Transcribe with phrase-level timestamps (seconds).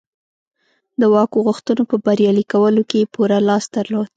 [0.99, 4.09] د واک غوښتونکو په بریالي کولو کې یې پوره لاس درلود